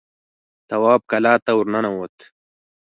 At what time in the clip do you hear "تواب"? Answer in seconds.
0.69-1.01